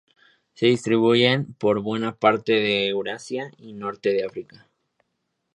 [0.55, 4.67] Se distribuyen por buena parte de Eurasia y norte de África.